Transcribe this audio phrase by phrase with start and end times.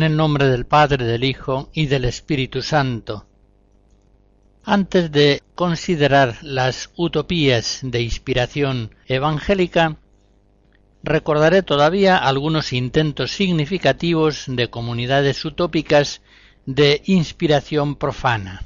[0.00, 3.26] En el nombre del Padre, del Hijo y del Espíritu Santo.
[4.64, 9.98] Antes de considerar las utopías de inspiración evangélica,
[11.02, 16.22] recordaré todavía algunos intentos significativos de comunidades utópicas
[16.64, 18.62] de inspiración profana.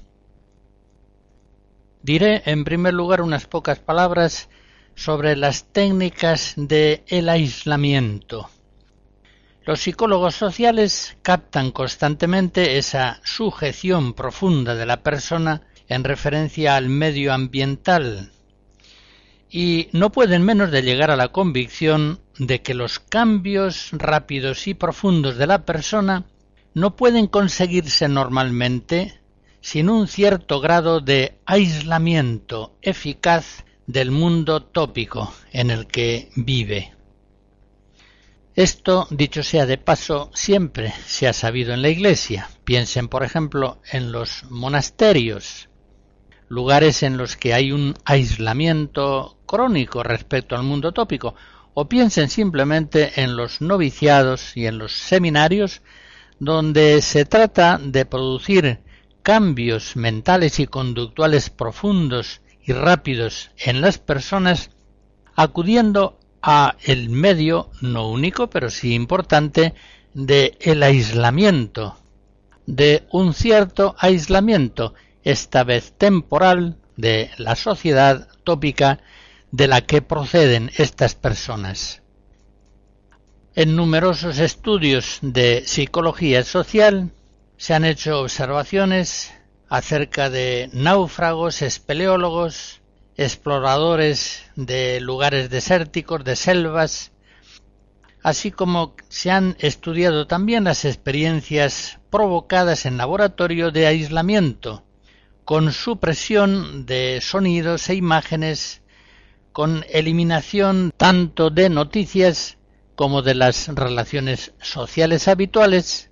[2.00, 4.48] Diré en primer lugar unas pocas palabras
[4.94, 8.50] sobre las técnicas de el aislamiento.
[9.66, 17.32] Los psicólogos sociales captan constantemente esa sujeción profunda de la persona en referencia al medio
[17.32, 18.30] ambiental
[19.50, 24.74] y no pueden menos de llegar a la convicción de que los cambios rápidos y
[24.74, 26.24] profundos de la persona
[26.74, 29.20] no pueden conseguirse normalmente
[29.62, 36.92] sin un cierto grado de aislamiento eficaz del mundo tópico en el que vive.
[38.56, 42.48] Esto, dicho sea de paso, siempre se ha sabido en la Iglesia.
[42.62, 45.68] Piensen, por ejemplo, en los monasterios,
[46.48, 51.34] lugares en los que hay un aislamiento crónico respecto al mundo tópico,
[51.74, 55.82] o piensen simplemente en los noviciados y en los seminarios,
[56.38, 58.78] donde se trata de producir
[59.24, 64.70] cambios mentales y conductuales profundos y rápidos en las personas,
[65.34, 69.72] acudiendo a el medio no único pero sí importante
[70.12, 71.96] de el aislamiento
[72.66, 79.00] de un cierto aislamiento esta vez temporal de la sociedad tópica
[79.52, 82.02] de la que proceden estas personas.
[83.54, 87.10] En numerosos estudios de psicología social
[87.56, 89.32] se han hecho observaciones
[89.70, 92.82] acerca de náufragos, espeleólogos,
[93.16, 97.12] exploradores de lugares desérticos, de selvas,
[98.22, 104.84] así como se han estudiado también las experiencias provocadas en laboratorio de aislamiento,
[105.44, 108.82] con supresión de sonidos e imágenes,
[109.52, 112.58] con eliminación tanto de noticias
[112.96, 116.10] como de las relaciones sociales habituales,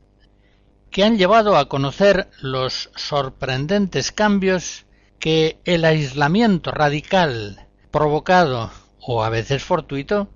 [0.90, 4.84] que han llevado a conocer los sorprendentes cambios
[5.22, 10.28] que el aislamiento radical provocado o a veces fortuito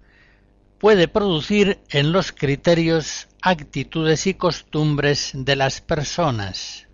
[0.79, 6.87] puede producir en los criterios, actitudes y costumbres de las personas.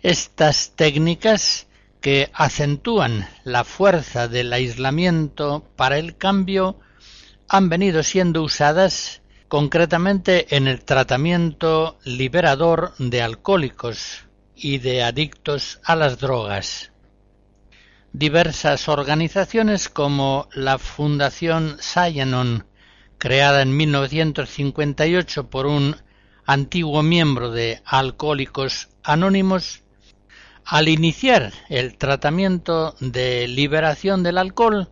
[0.00, 1.66] Estas técnicas
[2.00, 6.80] que acentúan la fuerza del aislamiento para el cambio
[7.48, 14.27] han venido siendo usadas concretamente en el tratamiento liberador de alcohólicos,
[14.60, 16.92] y de adictos a las drogas.
[18.12, 22.66] Diversas organizaciones como la Fundación Sayanon,
[23.18, 25.96] creada en 1958 por un
[26.44, 29.82] antiguo miembro de Alcohólicos Anónimos,
[30.64, 34.90] al iniciar el tratamiento de liberación del alcohol,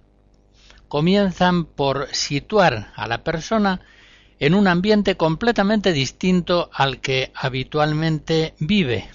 [0.89, 3.81] comienzan por situar a la persona
[4.39, 9.09] en un ambiente completamente distinto al que habitualmente vive,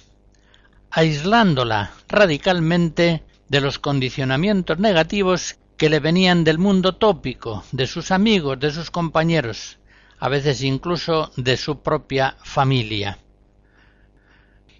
[0.91, 8.59] aislándola radicalmente de los condicionamientos negativos que le venían del mundo tópico, de sus amigos,
[8.59, 9.79] de sus compañeros,
[10.19, 13.17] a veces incluso de su propia familia.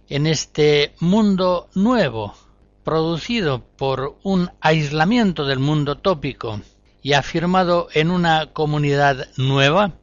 [0.09, 2.35] En este mundo nuevo,
[2.83, 6.61] producido por un aislamiento del mundo tópico
[7.01, 9.93] y afirmado en una comunidad nueva,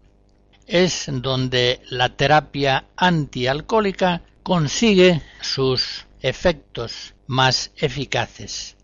[0.67, 8.79] es donde la terapia antialcohólica consigue sus efectos más eficaces,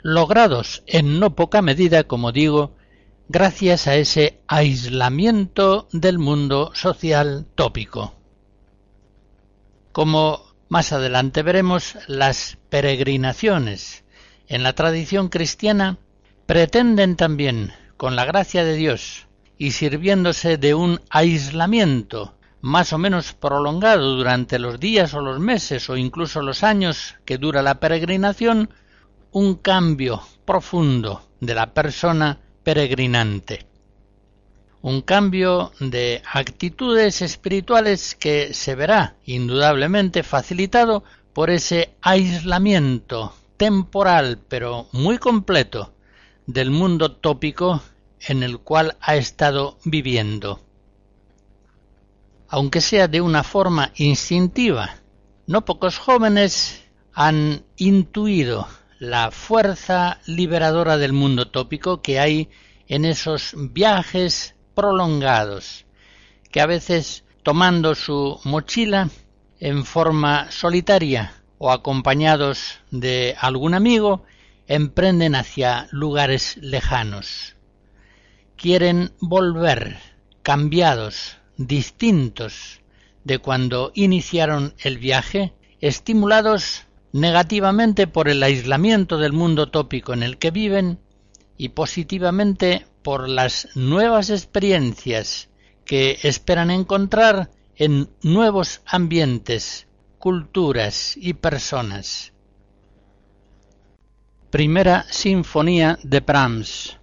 [0.00, 2.74] logrados en no poca medida, como digo,
[3.28, 8.14] gracias a ese aislamiento del mundo social tópico.
[9.92, 10.40] Como
[10.70, 14.04] más adelante veremos, las peregrinaciones
[14.48, 15.98] en la tradición cristiana
[16.46, 19.26] pretenden también, con la gracia de Dios
[19.58, 22.34] y sirviéndose de un aislamiento
[22.64, 27.36] más o menos prolongado durante los días o los meses o incluso los años que
[27.36, 28.70] dura la peregrinación,
[29.32, 33.66] un cambio profundo de la persona peregrinante.
[34.80, 44.86] Un cambio de actitudes espirituales que se verá indudablemente facilitado por ese aislamiento temporal pero
[44.92, 45.92] muy completo
[46.46, 47.82] del mundo tópico
[48.20, 50.63] en el cual ha estado viviendo.
[52.48, 54.96] Aunque sea de una forma instintiva,
[55.46, 58.66] no pocos jóvenes han intuido
[58.98, 62.48] la fuerza liberadora del mundo tópico que hay
[62.88, 65.86] en esos viajes prolongados,
[66.50, 69.10] que a veces tomando su mochila
[69.60, 74.24] en forma solitaria o acompañados de algún amigo,
[74.66, 77.56] emprenden hacia lugares lejanos.
[78.56, 79.98] Quieren volver
[80.42, 82.80] cambiados, distintos
[83.24, 90.38] de cuando iniciaron el viaje, estimulados negativamente por el aislamiento del mundo tópico en el
[90.38, 90.98] que viven
[91.56, 95.48] y positivamente por las nuevas experiencias
[95.84, 99.86] que esperan encontrar en nuevos ambientes,
[100.18, 102.32] culturas y personas.
[104.50, 106.98] Primera Sinfonía de Brahms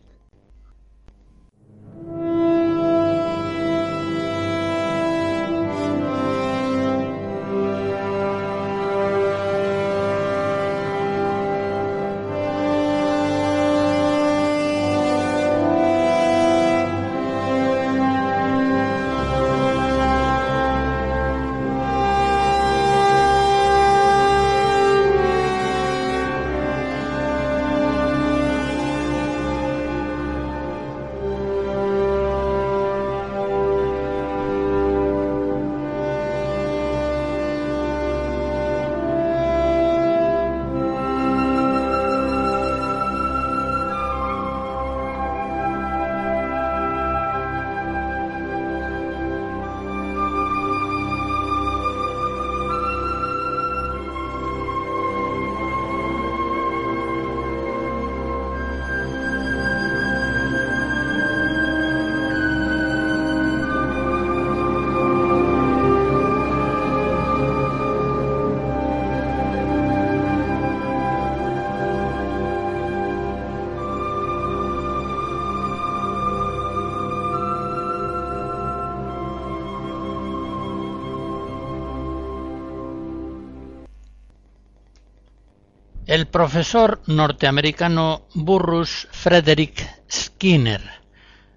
[86.11, 90.81] El profesor norteamericano Burrus Frederick Skinner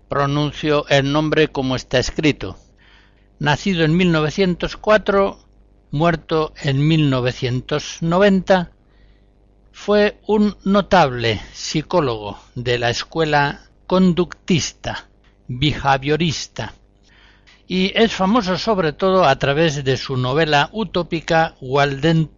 [0.09, 2.57] pronuncio el nombre como está escrito.
[3.41, 5.41] Nacido en 1904,
[5.91, 8.71] muerto en 1990,
[9.73, 15.09] fue un notable psicólogo de la escuela conductista,
[15.49, 16.75] behaviorista,
[17.67, 22.29] y es famoso sobre todo a través de su novela utópica Walden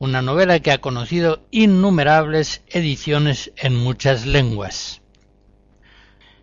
[0.00, 5.02] una novela que ha conocido innumerables ediciones en muchas lenguas.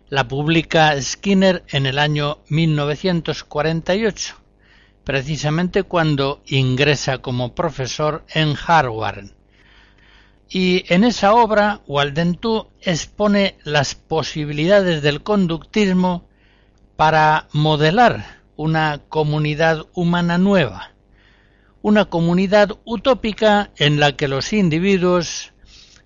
[0.08, 4.36] La publica Skinner en el año 1948,
[5.02, 9.32] precisamente cuando ingresa como profesor en Harvard.
[10.48, 16.28] Y en esa obra, Waldentu expone las posibilidades del conductismo
[16.94, 20.92] para modelar una comunidad humana nueva,
[21.82, 25.52] una comunidad utópica en la que los individuos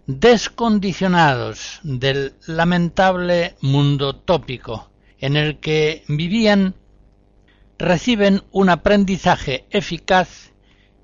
[0.07, 6.75] descondicionados del lamentable mundo tópico en el que vivían
[7.79, 10.52] reciben un aprendizaje eficaz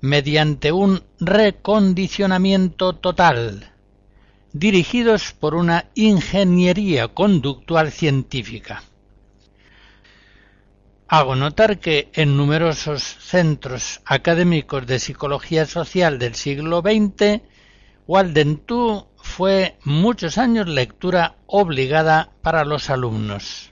[0.01, 3.71] mediante un recondicionamiento total,
[4.53, 8.83] dirigidos por una ingeniería conductual científica.
[11.11, 17.41] Hago notar que en numerosos centros académicos de psicología social del siglo XX,
[18.05, 18.61] Walden
[19.17, 23.71] fue muchos años lectura obligada para los alumnos.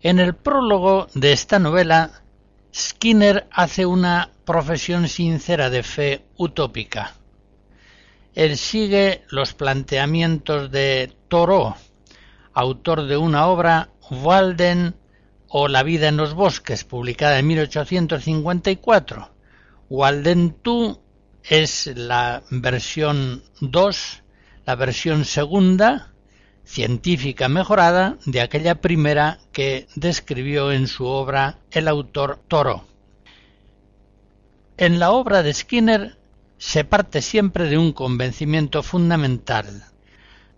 [0.00, 2.24] En el prólogo de esta novela,
[2.74, 7.14] Skinner hace una profesión sincera de fe utópica.
[8.34, 11.76] él sigue los planteamientos de Thoreau,
[12.54, 14.96] autor de una obra Walden
[15.54, 19.30] o La vida en los bosques, publicada en 1854.
[19.90, 20.98] Walden 2
[21.44, 24.22] es la versión 2,
[24.64, 26.10] la versión segunda,
[26.64, 32.86] científica mejorada, de aquella primera que describió en su obra el autor Toro.
[34.78, 36.16] En la obra de Skinner
[36.56, 39.84] se parte siempre de un convencimiento fundamental.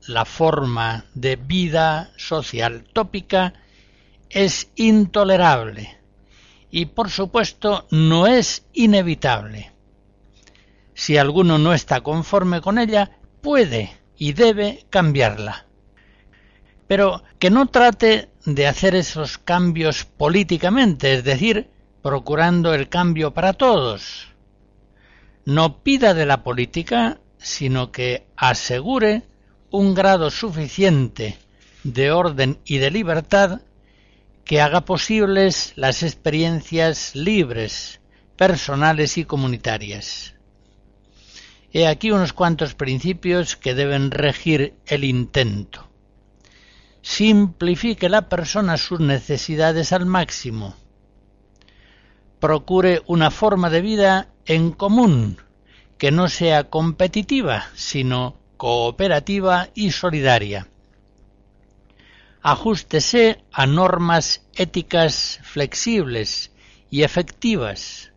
[0.06, 3.54] La forma de vida social tópica
[4.34, 5.96] es intolerable
[6.70, 9.70] y por supuesto no es inevitable.
[10.92, 15.66] Si alguno no está conforme con ella, puede y debe cambiarla.
[16.88, 21.70] Pero que no trate de hacer esos cambios políticamente, es decir,
[22.02, 24.28] procurando el cambio para todos.
[25.44, 29.22] No pida de la política, sino que asegure
[29.70, 31.38] un grado suficiente
[31.84, 33.60] de orden y de libertad
[34.44, 38.00] que haga posibles las experiencias libres,
[38.36, 40.34] personales y comunitarias.
[41.72, 45.88] He aquí unos cuantos principios que deben regir el intento.
[47.02, 50.76] Simplifique la persona sus necesidades al máximo.
[52.38, 55.38] Procure una forma de vida en común,
[55.98, 60.68] que no sea competitiva, sino cooperativa y solidaria.
[62.46, 66.52] Ajústese a normas éticas flexibles
[66.90, 68.12] y efectivas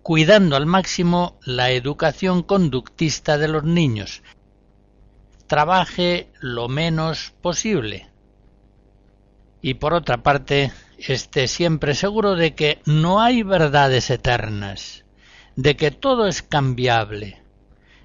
[0.00, 4.22] cuidando al máximo la educación conductista de los niños.
[5.48, 8.08] Trabaje lo menos posible.
[9.60, 15.04] Y por otra parte, esté siempre seguro de que no hay verdades eternas,
[15.56, 17.42] de que todo es cambiable,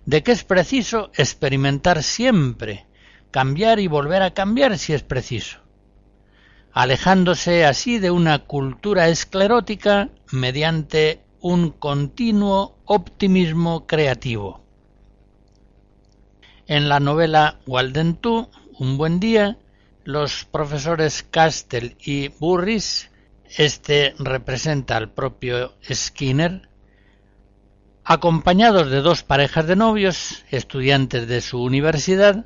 [0.06, 2.86] de que es preciso experimentar siempre,
[3.32, 5.60] cambiar y volver a cambiar si es preciso,
[6.74, 14.62] alejándose así de una cultura esclerótica mediante un continuo optimismo creativo.
[16.68, 19.58] En la novela Waldentú, Un buen día,
[20.04, 23.12] los profesores Castell y Burris,
[23.58, 26.70] este representa al propio Skinner,
[28.04, 32.46] acompañados de dos parejas de novios, estudiantes de su universidad,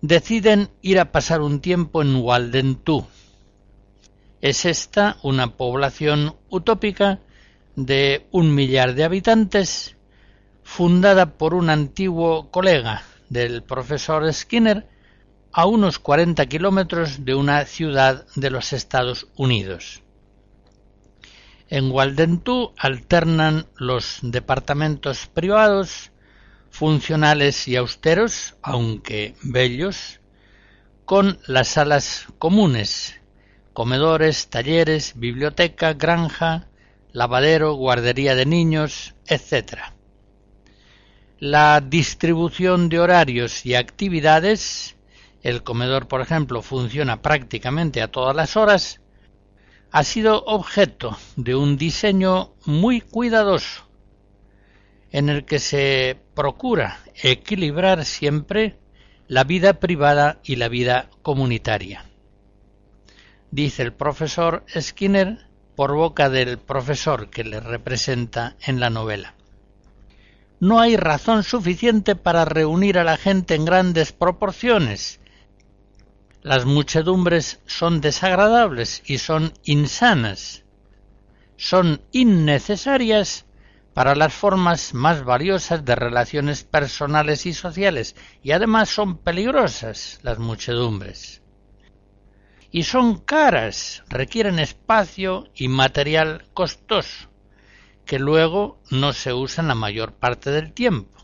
[0.00, 3.06] deciden ir a pasar un tiempo en Waldentú.
[4.40, 7.20] Es esta una población utópica
[7.76, 9.96] de un millar de habitantes,
[10.62, 14.88] fundada por un antiguo colega del profesor Skinner,
[15.52, 20.02] a unos 40 kilómetros de una ciudad de los Estados Unidos.
[21.68, 26.10] En Waldentú alternan los departamentos privados,
[26.70, 30.20] funcionales y austeros, aunque bellos,
[31.04, 33.20] con las salas comunes,
[33.72, 36.68] comedores, talleres, biblioteca, granja,
[37.12, 39.78] lavadero, guardería de niños, etc.
[41.38, 44.96] La distribución de horarios y actividades,
[45.42, 49.00] el comedor, por ejemplo, funciona prácticamente a todas las horas,
[49.90, 53.89] ha sido objeto de un diseño muy cuidadoso,
[55.12, 58.78] en el que se procura equilibrar siempre
[59.26, 62.04] la vida privada y la vida comunitaria.
[63.50, 69.34] Dice el profesor Skinner por boca del profesor que le representa en la novela.
[70.60, 75.20] No hay razón suficiente para reunir a la gente en grandes proporciones.
[76.42, 80.64] Las muchedumbres son desagradables y son insanas.
[81.56, 83.46] Son innecesarias
[83.94, 90.38] para las formas más valiosas de relaciones personales y sociales y además son peligrosas las
[90.38, 91.40] muchedumbres
[92.72, 97.28] y son caras, requieren espacio y material costoso,
[98.06, 101.18] que luego no se usan la mayor parte del tiempo.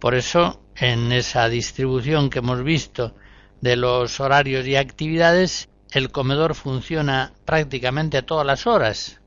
[0.00, 3.14] Por eso, en esa distribución que hemos visto
[3.60, 9.20] de los horarios y actividades, el comedor funciona prácticamente a todas las horas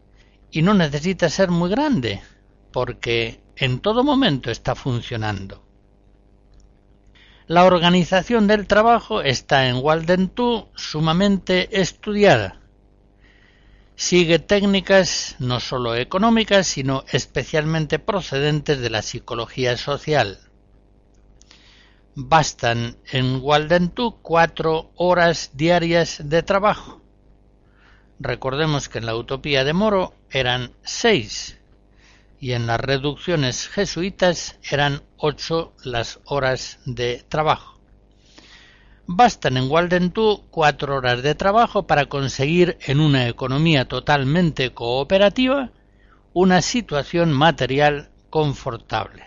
[0.51, 2.21] y no necesita ser muy grande,
[2.71, 5.63] porque en todo momento está funcionando.
[7.47, 12.59] La organización del trabajo está en Waldentú sumamente estudiada.
[13.95, 20.39] Sigue técnicas no sólo económicas, sino especialmente procedentes de la psicología social.
[22.13, 27.01] Bastan en Waldentú cuatro horas diarias de trabajo.
[28.19, 31.53] Recordemos que en la utopía de Moro eran seis.
[32.39, 37.79] y en las reducciones jesuitas eran ocho las horas de trabajo.
[39.07, 45.71] Bastan en Waldentú cuatro horas de trabajo para conseguir en una economía totalmente cooperativa
[46.33, 49.25] una situación material confortable.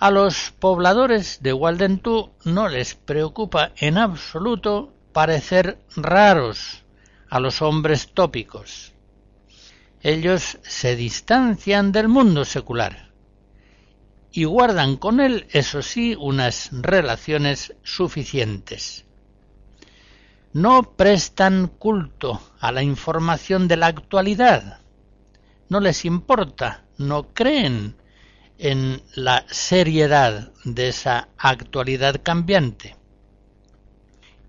[0.00, 6.82] A los pobladores de Waldentú no les preocupa en absoluto parecer raros
[7.30, 8.92] a los hombres tópicos.
[10.02, 13.10] Ellos se distancian del mundo secular
[14.32, 19.04] y guardan con él, eso sí, unas relaciones suficientes.
[20.52, 24.80] No prestan culto a la información de la actualidad.
[25.68, 27.96] No les importa, no creen
[28.58, 32.96] en la seriedad de esa actualidad cambiante.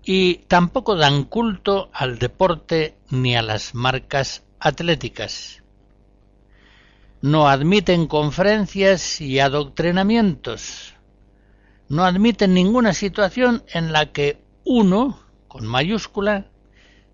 [0.04, 5.62] Y tampoco dan culto al deporte ni a las marcas atléticas.
[7.20, 10.94] No admiten conferencias y adoctrinamientos.
[11.88, 16.46] No admiten ninguna situación en la que uno, con mayúscula,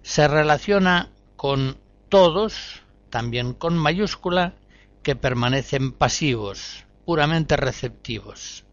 [0.02, 1.76] se relaciona con
[2.08, 4.54] todos, también con mayúscula,
[5.02, 8.64] que permanecen pasivos, puramente receptivos.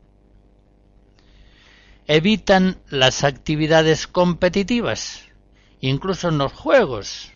[2.07, 5.23] Evitan las actividades competitivas,
[5.79, 7.31] incluso en los juegos,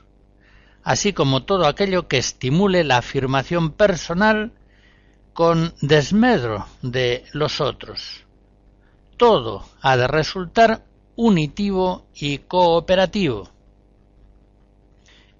[0.84, 4.52] así como todo aquello que estimule la afirmación personal
[5.34, 8.26] con desmedro de los otros.
[9.18, 13.50] Todo ha de resultar unitivo y cooperativo.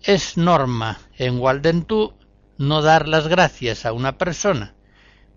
[0.02, 2.16] Es norma en Waldentú
[2.58, 4.74] no dar las gracias a una persona,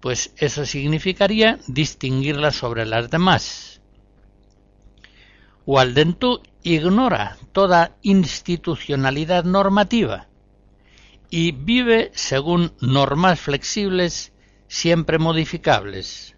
[0.01, 3.82] pues eso significaría distinguirla sobre las demás.
[5.65, 10.27] Waldentú ignora toda institucionalidad normativa
[11.31, 14.33] y vive según normas flexibles
[14.67, 16.35] siempre modificables.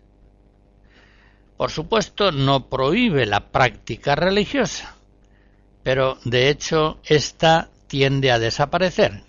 [1.57, 4.97] Por supuesto, no prohíbe la práctica religiosa,
[5.83, 9.25] pero de hecho ésta tiende a desaparecer.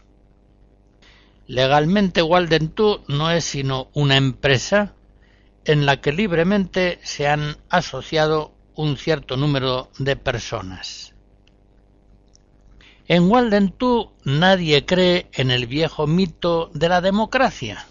[1.48, 4.96] Legalmente Waldentú no es sino una empresa
[5.66, 11.14] en la que libremente se han asociado un cierto número de personas.
[13.08, 17.86] En Waldentú nadie cree en el viejo mito de la democracia,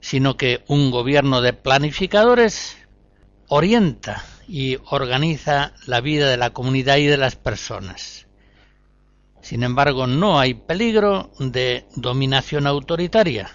[0.00, 2.76] sino que un gobierno de planificadores
[3.48, 8.28] orienta y organiza la vida de la comunidad y de las personas.
[9.42, 13.50] Sin embargo, no hay peligro de dominación autoritaria,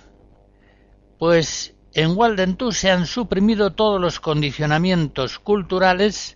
[1.18, 6.35] pues en Waldentú se han suprimido todos los condicionamientos culturales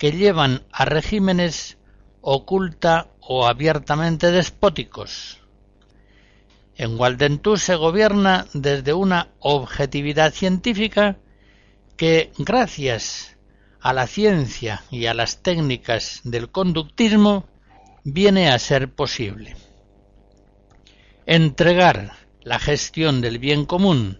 [0.00, 1.76] que llevan a regímenes
[2.22, 5.42] oculta o abiertamente despóticos.
[6.74, 11.18] En Waldentú se gobierna desde una objetividad científica
[11.98, 13.36] que, gracias
[13.78, 17.46] a la ciencia y a las técnicas del conductismo,
[18.02, 19.54] viene a ser posible.
[21.26, 24.16] Entregar la gestión del bien común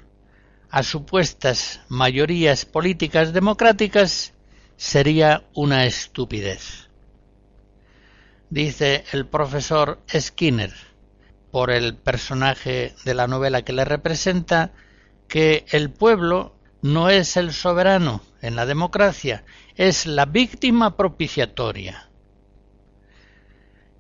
[0.69, 4.35] a supuestas mayorías políticas democráticas
[4.81, 6.89] sería una estupidez.
[8.49, 10.73] Dice el profesor Skinner,
[11.51, 14.73] por el personaje de la novela que le representa,
[15.29, 19.45] que el pueblo no es el soberano en la democracia,
[19.77, 22.09] es la víctima propiciatoria.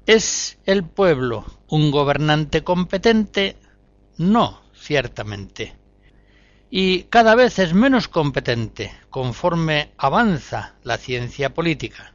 [0.06, 3.58] ¿Es el pueblo un gobernante competente?
[4.16, 5.79] No, ciertamente
[6.70, 12.14] y cada vez es menos competente conforme avanza la ciencia política.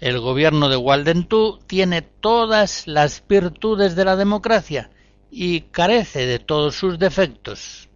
[0.00, 4.90] El gobierno de Waldentú tiene todas las virtudes de la democracia
[5.30, 7.88] y carece de todos sus defectos.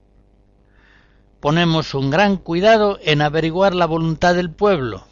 [1.40, 5.06] Ponemos un gran cuidado en averiguar la voluntad del pueblo.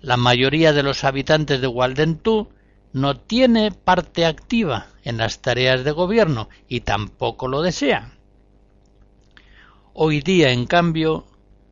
[0.00, 2.48] La mayoría de los habitantes de Waldentú
[2.94, 8.15] no tiene parte activa en las tareas de gobierno y tampoco lo desea.
[9.98, 11.24] Hoy día, en cambio,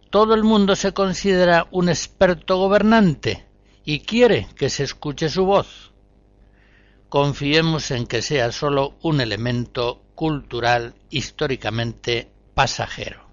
[0.08, 3.44] todo el mundo se considera un experto gobernante
[3.84, 5.92] y quiere que se escuche su voz.
[7.10, 13.28] Confiemos en que sea sólo un elemento cultural históricamente pasajero.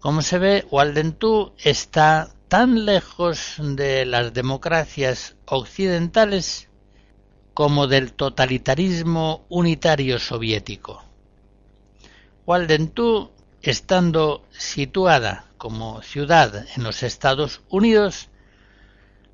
[0.00, 6.70] Como se ve, Waldentú está tan lejos de las democracias occidentales
[7.52, 11.02] como del totalitarismo unitario soviético.
[12.46, 18.28] Waldentú, estando situada como ciudad en los Estados Unidos,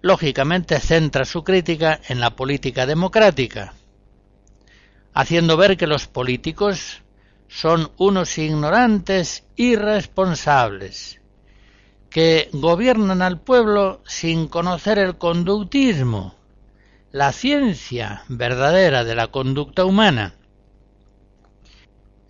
[0.01, 3.75] lógicamente centra su crítica en la política democrática.
[5.14, 7.03] haciendo ver que los políticos
[7.46, 11.20] son unos ignorantes irresponsables,
[12.09, 16.35] que gobiernan al pueblo sin conocer el conductismo,
[17.11, 20.35] la ciencia verdadera de la conducta humana.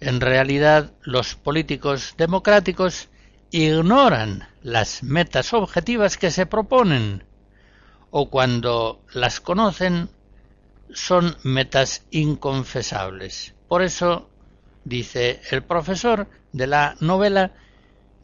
[0.04, 3.08] En realidad, los políticos democráticos
[3.52, 7.22] ignoran las metas objetivas que se proponen,
[8.10, 10.10] o cuando las conocen,
[10.92, 13.54] son metas inconfesables.
[13.68, 14.28] Por eso,
[14.84, 17.52] dice el profesor de la novela,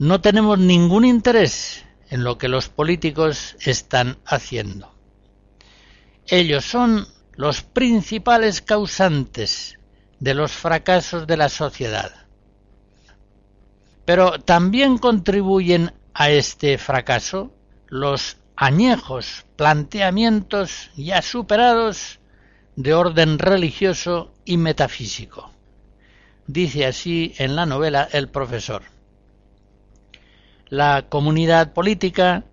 [0.00, 4.92] no tenemos ningún interés en lo que los políticos están haciendo.
[6.26, 9.77] Ellos son los principales causantes
[10.20, 12.12] de los fracasos de la sociedad.
[14.04, 17.52] Pero también contribuyen a este fracaso
[17.88, 22.18] los añejos planteamientos ya superados
[22.74, 25.52] de orden religioso y metafísico.
[26.46, 28.82] Dice así en la novela el profesor.
[30.68, 32.44] La comunidad política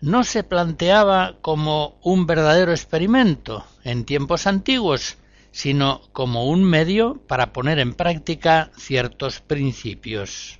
[0.00, 5.16] no se planteaba como un verdadero experimento en tiempos antiguos,
[5.52, 10.58] sino como un medio para poner en práctica ciertos principios.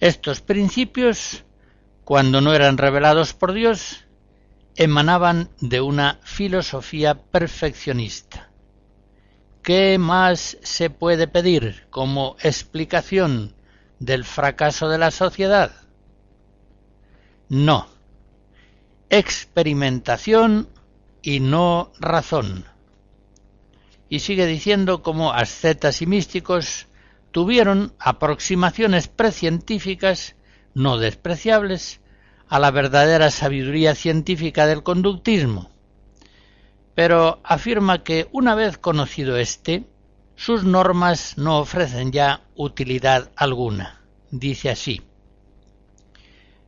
[0.00, 1.44] Estos principios,
[2.04, 4.06] cuando no eran revelados por Dios,
[4.76, 8.50] emanaban de una filosofía perfeccionista.
[9.62, 13.54] ¿Qué más se puede pedir como explicación
[13.98, 15.70] del fracaso de la sociedad?
[17.48, 17.88] No.
[19.08, 20.68] Experimentación
[21.22, 22.73] y no razón.
[24.08, 26.86] Y sigue diciendo cómo ascetas y místicos
[27.32, 30.36] tuvieron aproximaciones precientíficas
[30.74, 32.00] no despreciables
[32.48, 35.70] a la verdadera sabiduría científica del conductismo,
[36.94, 39.84] pero afirma que una vez conocido éste,
[40.36, 44.00] sus normas no ofrecen ya utilidad alguna.
[44.30, 45.02] Dice así,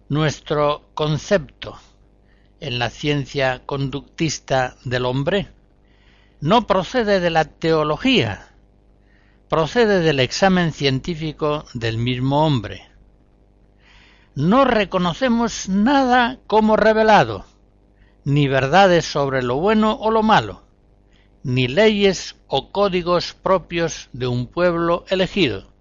[0.09, 1.79] nuestro concepto
[2.61, 5.49] en la ciencia conductista del hombre
[6.41, 8.49] no procede de la teología,
[9.49, 12.83] procede del examen científico del mismo hombre.
[14.35, 17.45] No reconocemos nada como revelado,
[18.25, 20.63] ni verdades sobre lo bueno o lo malo,
[21.43, 25.77] ni leyes o códigos propios de un pueblo elegido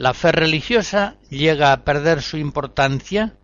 [0.00, 3.34] la fe religiosa llega a perder su importancia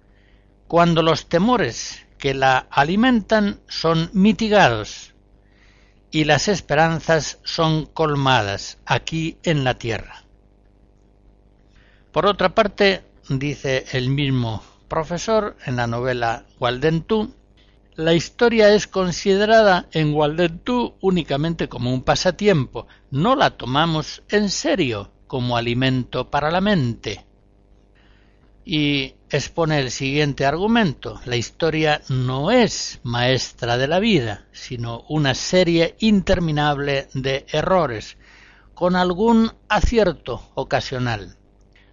[0.69, 5.13] cuando los temores que la alimentan son mitigados
[6.17, 10.25] y las esperanzas son colmadas aquí en la tierra.
[12.11, 17.35] Por otra parte, dice el mismo profesor en la novela Waldentú,
[17.97, 25.13] la historia es considerada en Waldentú únicamente como un pasatiempo, no la tomamos en serio
[25.27, 27.26] como alimento para la mente.
[28.69, 31.21] Y expone el siguiente argumento.
[31.25, 38.19] La historia no es maestra de la vida, sino una serie interminable de errores,
[38.75, 41.37] con algún acierto ocasional,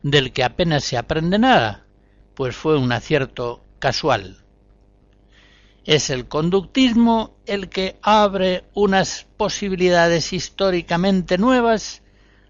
[0.01, 1.86] del que apenas se aprende nada,
[2.33, 4.43] pues fue un acierto casual.
[5.86, 12.01] Es el conductismo el que abre unas posibilidades históricamente nuevas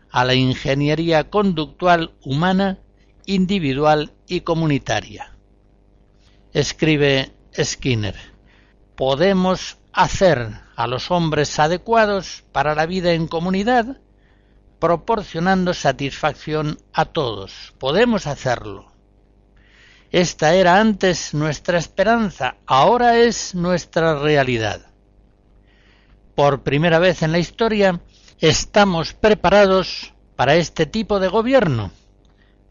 [0.10, 2.80] a la ingeniería conductual humana,
[3.26, 5.36] individual y comunitaria.
[6.52, 7.32] Escribe
[7.62, 8.16] Skinner,
[8.96, 14.00] podemos hacer a los hombres adecuados para la vida en comunidad,
[14.80, 17.74] proporcionando satisfacción a todos.
[17.78, 18.92] Podemos hacerlo.
[20.12, 24.86] Esta era antes nuestra esperanza, ahora es nuestra realidad.
[26.36, 28.02] Por primera vez en la historia,
[28.40, 31.92] estamos preparados para este tipo de gobierno,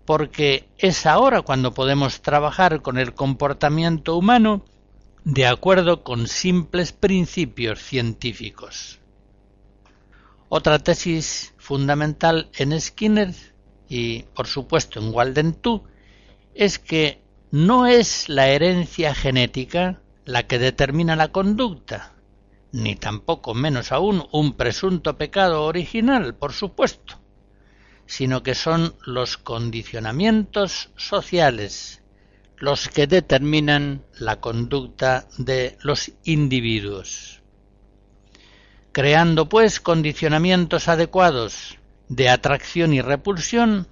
[0.05, 4.65] porque es ahora cuando podemos trabajar con el comportamiento humano
[5.25, 8.99] de acuerdo con simples principios científicos.
[10.49, 13.35] Otra tesis fundamental en Skinner
[13.89, 15.57] y por supuesto en Walden
[16.55, 22.15] es que no es la herencia genética la que determina la conducta,
[22.73, 27.22] ni tampoco menos aún un presunto pecado original, por supuesto,
[28.07, 32.03] sino que son los condicionamientos sociales
[32.63, 37.43] los que determinan la conducta de los individuos.
[38.93, 43.89] Creando, pues, condicionamientos adecuados de atracción y repulsión,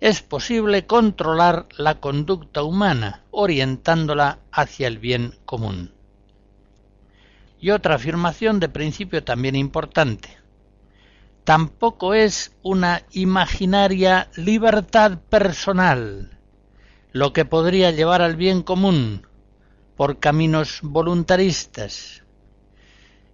[0.00, 5.92] es posible controlar la conducta humana, orientándola hacia el bien común.
[7.60, 10.39] Y otra afirmación de principio también importante.
[11.44, 16.40] Tampoco es una imaginaria libertad personal
[17.12, 19.26] lo que podría llevar al bien común
[19.96, 22.24] por caminos voluntaristas.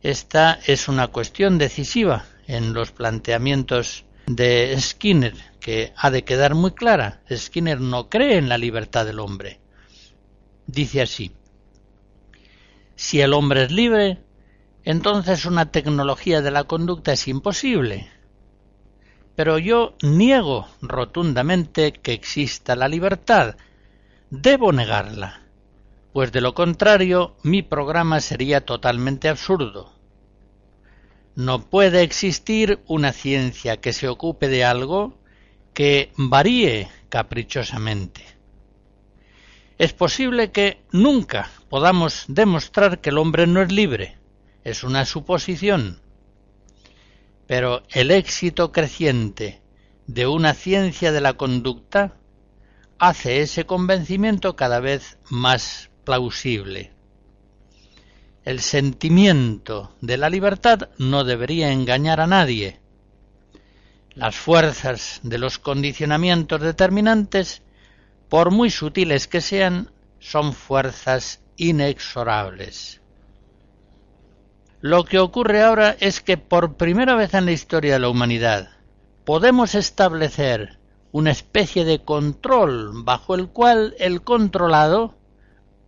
[0.03, 6.73] Esta es una cuestión decisiva en los planteamientos de Skinner, que ha de quedar muy
[6.73, 7.23] clara.
[7.31, 9.61] Skinner no cree en la libertad del hombre.
[10.67, 11.33] Dice así,
[12.97, 14.19] si el hombre es libre,
[14.87, 18.09] entonces una tecnología de la conducta es imposible.
[19.35, 23.57] Pero yo niego rotundamente que exista la libertad.
[24.31, 25.43] Debo negarla,
[26.13, 29.93] pues de lo contrario mi programa sería totalmente absurdo.
[31.35, 35.19] No puede existir una ciencia que se ocupe de algo
[35.75, 38.25] que varíe caprichosamente.
[39.79, 44.17] Es posible que nunca podamos demostrar que el hombre no es libre.
[44.67, 46.01] Es una suposición.
[47.47, 49.63] Pero el éxito creciente
[50.09, 52.17] de una ciencia de la conducta
[52.99, 56.93] hace ese convencimiento cada vez más plausible.
[58.43, 62.81] El sentimiento de la libertad no debería engañar a nadie.
[64.17, 67.63] Las fuerzas de los condicionamientos determinantes,
[68.29, 73.01] por muy sutiles que sean, son fuerzas inexorables.
[74.81, 78.71] Lo que ocurre ahora es que por primera vez en la historia de la humanidad
[79.25, 80.79] podemos establecer
[81.13, 85.15] una especie de control bajo el cual el controlado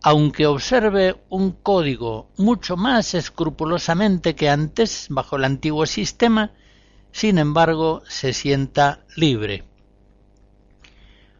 [0.01, 6.51] aunque observe un código mucho más escrupulosamente que antes bajo el antiguo sistema,
[7.11, 9.65] sin embargo se sienta libre.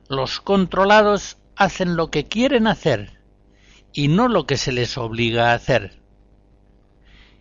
[0.10, 3.20] Los controlados hacen lo que quieren hacer
[3.94, 5.99] y no lo que se les obliga a hacer.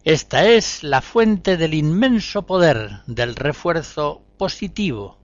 [0.09, 5.19] Esta es la fuente del inmenso poder del refuerzo positivo,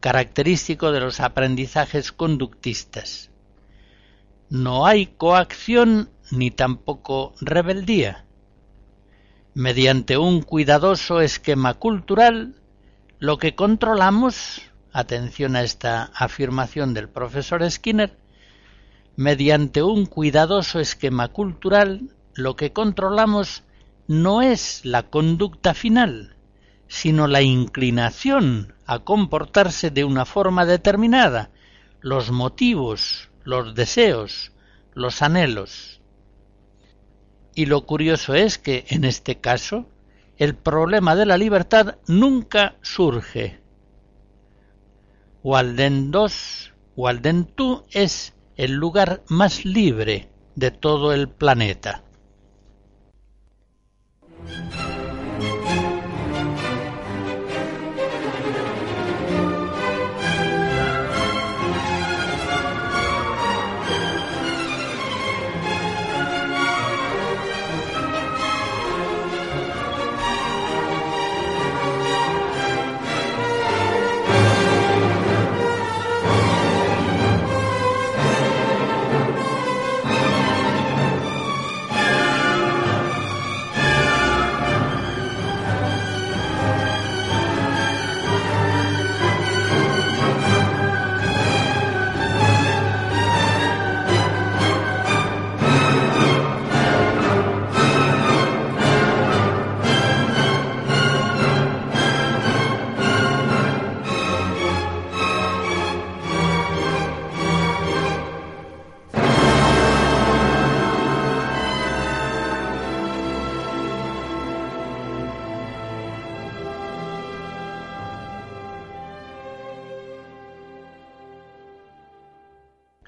[0.00, 3.30] característico de los aprendizajes conductistas
[4.50, 8.24] no hay coacción ni tampoco rebeldía.
[9.54, 12.56] Mediante un cuidadoso esquema cultural,
[13.20, 14.60] lo que controlamos,
[14.92, 18.18] atención a esta afirmación del profesor Skinner,
[19.14, 23.62] mediante un cuidadoso esquema cultural, lo que controlamos
[24.10, 26.34] no es la conducta final,
[26.88, 31.50] sino la inclinación a comportarse de una forma determinada,
[32.00, 34.50] los motivos, los deseos,
[34.94, 36.00] los anhelos.
[37.54, 39.86] Y lo curioso es que, en este caso,
[40.38, 43.60] el problema de la libertad nunca surge.
[45.44, 52.02] Walden II, Walden tú es el lugar más libre de todo el planeta.
[54.46, 54.89] Thank you.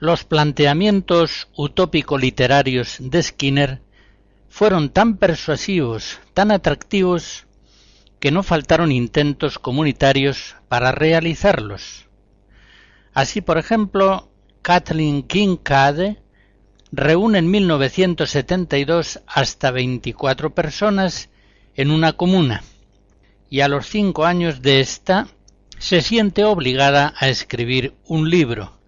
[0.02, 3.82] Los planteamientos utópico-literarios de Skinner
[4.48, 7.46] fueron tan persuasivos, tan atractivos,
[8.18, 12.08] que no faltaron intentos comunitarios para realizarlos.
[13.14, 14.28] Así, por ejemplo,
[14.62, 16.16] Kathleen Kincaid
[16.90, 21.30] reúne en 1972 hasta 24 personas
[21.76, 22.64] en una comuna
[23.48, 25.28] y a los cinco años de esta
[25.78, 28.81] se siente obligada a escribir un libro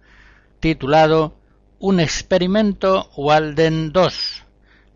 [0.65, 1.37] titulado
[1.77, 4.09] Un experimento Walden II,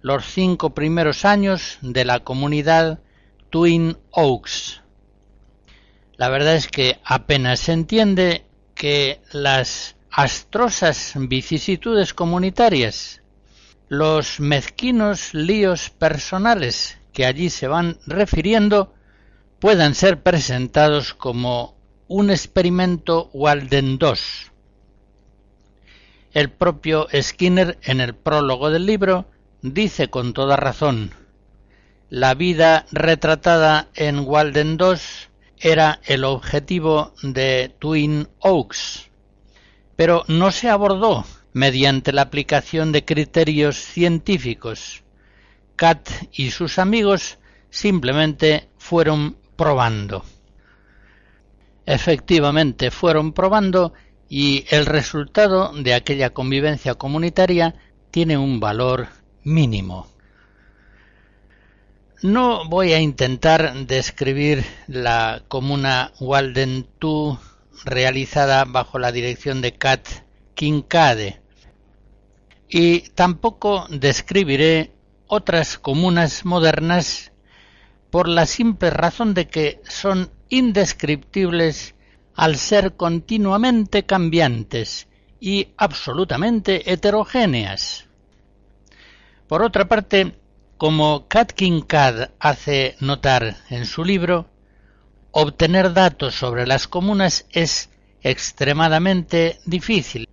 [0.01, 3.01] los cinco primeros años de la comunidad
[3.51, 4.82] Twin Oaks.
[6.17, 13.21] La verdad es que apenas se entiende que las astrosas vicisitudes comunitarias
[13.89, 18.95] los mezquinos líos personales que allí se van refiriendo
[19.60, 21.77] puedan ser presentados como
[22.08, 24.48] un experimento Walden II.
[26.33, 29.25] El propio Skinner en el prólogo del libro
[29.61, 31.11] dice con toda razón
[32.09, 34.97] la vida retratada en Walden II
[35.59, 39.09] era el objetivo de Twin Oaks,
[39.95, 45.03] pero no se abordó mediante la aplicación de criterios científicos.
[45.75, 47.37] Kat y sus amigos
[47.69, 50.25] simplemente fueron probando.
[51.85, 53.93] Efectivamente fueron probando
[54.29, 57.75] y el resultado de aquella convivencia comunitaria
[58.11, 59.07] tiene un valor
[59.43, 60.07] mínimo.
[62.21, 67.39] No voy a intentar describir la comuna Walden 2
[67.85, 70.07] realizada bajo la dirección de Kat
[70.53, 71.41] Kincade
[72.67, 74.91] y tampoco describiré
[75.27, 77.31] otras comunas modernas
[78.11, 81.95] por la simple razón de que son indescriptibles
[82.39, 85.10] al ser continuamente cambiantes
[85.41, 88.06] y absolutamente heterogéneas.
[89.49, 90.39] Por otra parte,
[90.78, 94.47] como Katkin Cad hace notar en su libro,
[95.32, 97.89] obtener datos sobre las comunas es
[98.21, 100.30] extremadamente difícil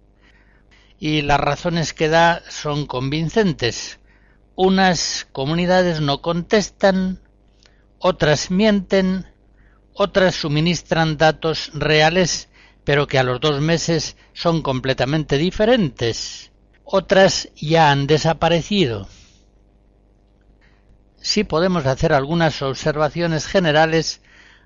[1.01, 3.99] y las razones que da son convincentes.
[4.55, 7.19] Unas comunidades no contestan,
[7.99, 9.27] otras mienten,
[9.97, 12.49] otras suministran datos reales
[12.85, 16.53] pero que a los dos meses son completamente diferentes.
[16.85, 19.09] Otras ya han desaparecido
[21.27, 24.21] sí podemos hacer algunas observaciones generales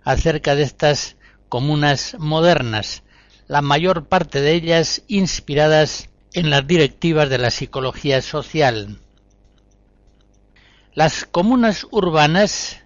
[0.05, 1.17] acerca de estas
[1.49, 3.03] comunas modernas,
[3.49, 9.01] la mayor parte de ellas inspiradas en las directivas de la psicología social.
[10.93, 12.83] Las comunas urbanas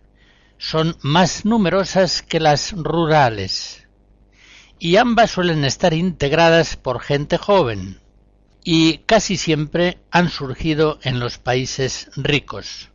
[0.58, 3.86] son más numerosas que las rurales
[4.78, 8.00] y ambas suelen estar integradas por gente joven
[8.62, 12.88] y casi siempre han surgido en los países ricos.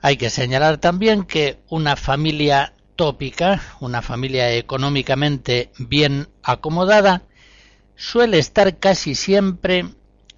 [0.00, 7.22] Hay que señalar también que una familia tópica, una familia económicamente bien acomodada,
[7.96, 9.86] suele estar casi siempre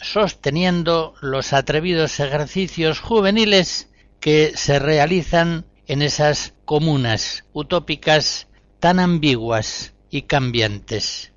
[0.01, 3.89] sosteniendo los atrevidos ejercicios juveniles
[4.19, 11.33] que se realizan en esas comunas utópicas tan ambiguas y cambiantes.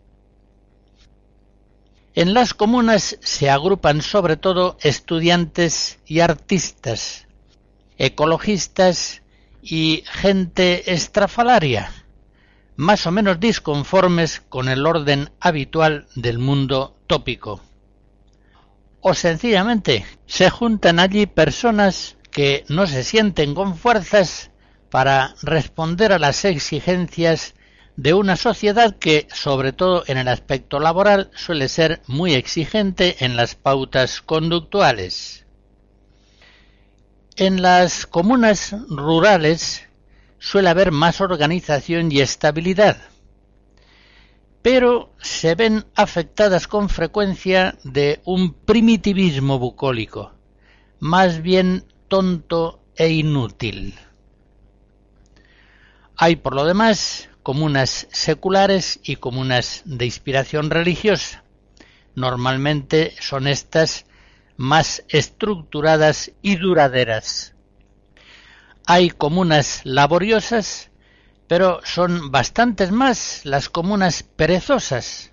[2.15, 7.27] En las comunas se agrupan sobre todo estudiantes y artistas,
[7.97, 9.23] ecologistas
[9.63, 11.91] y gente estrafalaria,
[12.75, 17.61] más o menos disconformes con el orden habitual del mundo tópico.
[19.01, 24.51] O sencillamente se juntan allí personas que no se sienten con fuerzas
[24.89, 27.53] para responder a las exigencias
[27.95, 33.35] de una sociedad que, sobre todo en el aspecto laboral, suele ser muy exigente en
[33.35, 35.45] las pautas conductuales.
[37.35, 39.87] En las comunas rurales
[40.39, 42.97] suele haber más organización y estabilidad,
[44.61, 50.33] pero se ven afectadas con frecuencia de un primitivismo bucólico,
[50.99, 53.95] más bien tonto e inútil.
[56.15, 61.43] Hay por lo demás comunas seculares y comunas de inspiración religiosa.
[62.15, 64.05] Normalmente son estas
[64.55, 67.55] más estructuradas y duraderas.
[68.85, 70.91] Hay comunas laboriosas,
[71.47, 75.31] pero son bastantes más las comunas perezosas,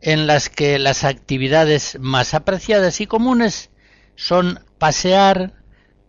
[0.00, 3.70] en las que las actividades más apreciadas y comunes
[4.16, 5.63] son pasear,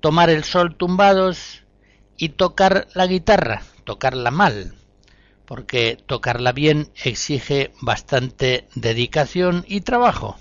[0.05, 1.63] tomar el sol tumbados
[2.15, 4.75] y tocar la guitarra, tocarla mal,
[5.45, 10.37] porque tocarla bien exige bastante dedicación y trabajo.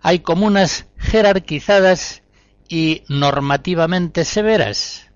[0.00, 2.22] Hay comunas jerarquizadas
[2.70, 5.10] y normativamente severas,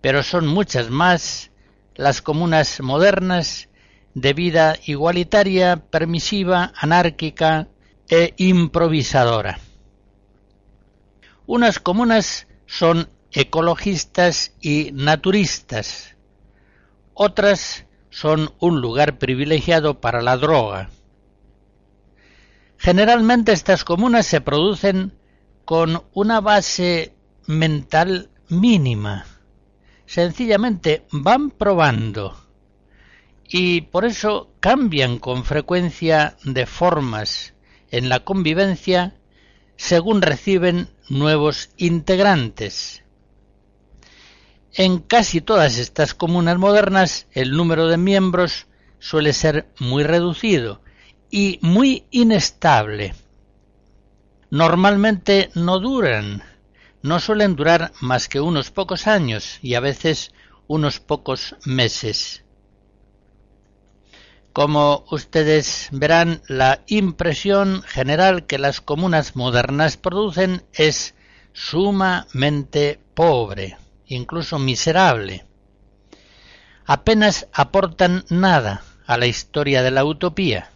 [0.00, 1.50] pero son muchas más
[1.94, 3.68] las comunas modernas
[4.14, 7.68] de vida igualitaria, permisiva, anárquica
[8.08, 9.58] e improvisadora.
[11.46, 16.16] Unas comunas son ecologistas y naturistas,
[17.14, 20.90] otras son un lugar privilegiado para la droga.
[22.78, 25.12] Generalmente estas comunas se producen
[25.64, 27.14] con una base
[27.46, 29.26] mental mínima.
[30.06, 32.36] Sencillamente van probando
[33.48, 37.54] y por eso cambian con frecuencia de formas,
[37.90, 39.14] en la convivencia
[39.82, 43.02] según reciben nuevos integrantes.
[44.72, 48.68] En casi todas estas comunas modernas el número de miembros
[49.00, 50.82] suele ser muy reducido
[51.32, 53.16] y muy inestable.
[54.50, 56.44] Normalmente no duran,
[57.02, 60.32] no suelen durar más que unos pocos años y a veces
[60.68, 62.41] unos pocos meses.
[64.52, 71.14] Como ustedes verán, la impresión general que las comunas modernas producen es
[71.54, 75.46] sumamente pobre, incluso miserable.
[76.84, 80.70] Apenas aportan nada a la historia de la utopía.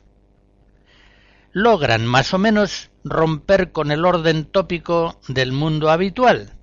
[1.52, 6.54] Logran más o menos romper con el orden tópico del mundo habitual,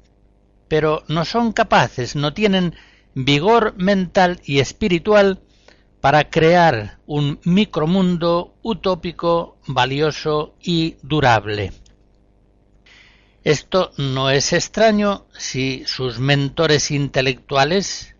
[0.67, 2.75] pero no son capaces, no tienen
[3.13, 5.39] vigor mental y espiritual
[6.03, 11.71] para crear un micromundo utópico, valioso y durable.
[13.45, 18.17] Esto no es extraño si sus mentores intelectuales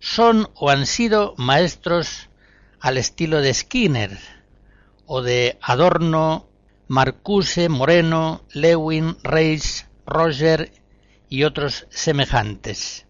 [0.00, 2.30] son o han sido maestros
[2.80, 4.18] al estilo de Skinner
[5.04, 6.48] o de Adorno,
[6.88, 10.72] Marcuse, Moreno, Lewin, Reis, Roger
[11.28, 13.04] y otros semejantes.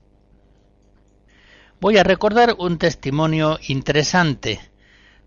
[1.83, 4.61] Voy a recordar un testimonio interesante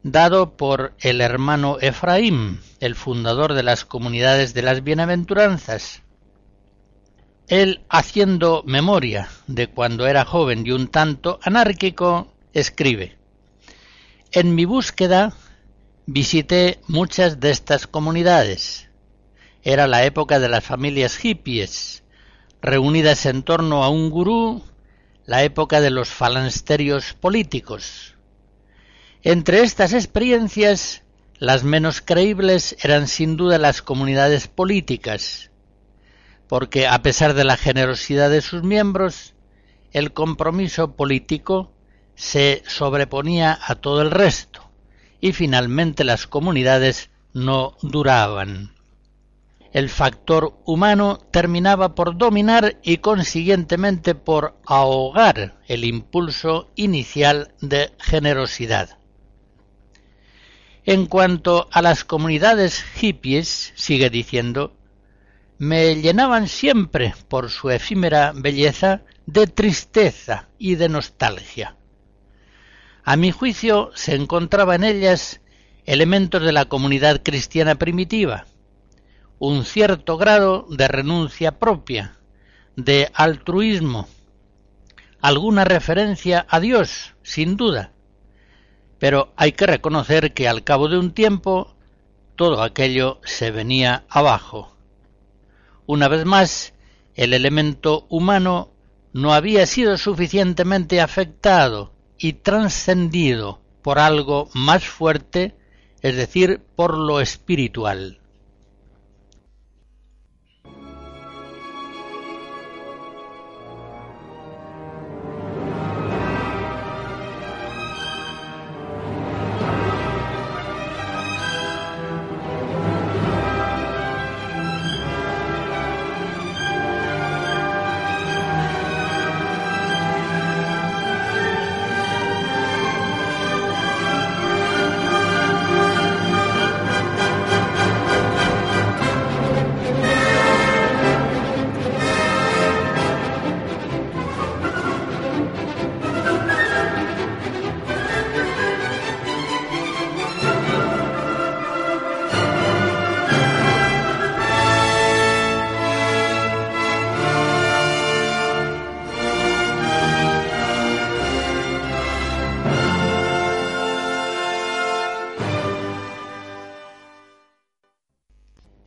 [0.04, 6.02] dado por el hermano Efraín, el fundador de las comunidades de las bienaventuranzas.
[7.50, 13.18] Él, haciendo memoria de cuando era joven y un tanto anárquico, escribe
[14.32, 15.34] En mi búsqueda
[16.06, 18.88] visité muchas de estas comunidades.
[19.62, 22.06] Era la época de las familias hippies,
[22.62, 24.64] reunidas en torno a un gurú
[25.26, 28.16] la época de los falansterios políticos.
[29.24, 31.04] Entre estas experiencias,
[31.40, 35.50] las menos creíbles eran sin duda las comunidades políticas,
[36.48, 39.34] porque a pesar de la generosidad de sus miembros,
[39.92, 41.74] el compromiso político
[42.14, 44.70] se sobreponía a todo el resto,
[45.20, 48.75] y finalmente las comunidades no duraban
[49.76, 58.98] el factor humano terminaba por dominar y consiguientemente por ahogar el impulso inicial de generosidad.
[60.86, 64.78] En cuanto a las comunidades hippies, sigue diciendo,
[65.58, 71.76] me llenaban siempre por su efímera belleza de tristeza y de nostalgia.
[73.04, 75.42] A mi juicio se encontraba en ellas
[75.86, 78.46] elementos de la comunidad cristiana primitiva,
[79.40, 82.18] un cierto grado de renuncia propia,
[82.76, 84.08] de altruismo,
[85.22, 87.92] alguna referencia a Dios, sin duda,
[89.00, 91.76] pero hay que reconocer que al cabo de un tiempo
[92.36, 94.76] todo aquello se venía abajo.
[95.86, 96.74] Una vez más,
[97.16, 98.72] el elemento humano
[99.14, 105.56] no había sido suficientemente afectado y trascendido por algo más fuerte,
[106.02, 108.20] es decir, por lo espiritual.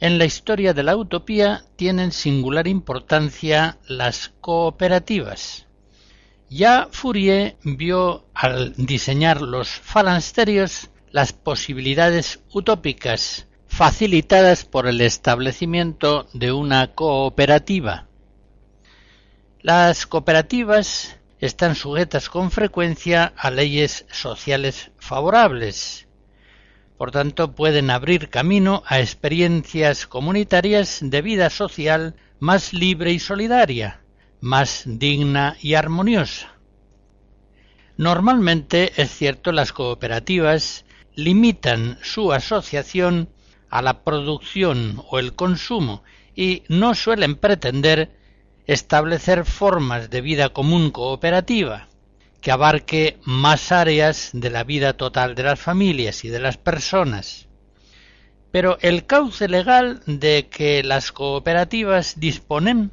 [0.00, 5.66] En la historia de la utopía tienen singular importancia las cooperativas.
[6.48, 16.52] Ya Fourier vio al diseñar los falansterios las posibilidades utópicas facilitadas por el establecimiento de
[16.52, 18.06] una cooperativa.
[19.60, 26.07] Las cooperativas están sujetas con frecuencia a leyes sociales favorables,
[26.98, 34.00] por tanto, pueden abrir camino a experiencias comunitarias de vida social más libre y solidaria,
[34.40, 36.54] más digna y armoniosa.
[37.96, 40.84] Normalmente, es cierto, las cooperativas
[41.14, 43.28] limitan su asociación
[43.70, 46.02] a la producción o el consumo
[46.34, 48.10] y no suelen pretender
[48.66, 51.88] establecer formas de vida común cooperativa
[52.40, 57.48] que abarque más áreas de la vida total de las familias y de las personas.
[58.50, 62.92] Pero el cauce legal de que las cooperativas disponen